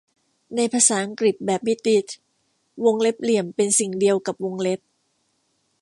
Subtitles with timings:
[0.55, 2.05] ในภาษาอังกฤษแบบบริติช
[2.83, 4.79] วงเล็บเหลี่ยมเป็นสิ่งเดียวกับวงเล็บ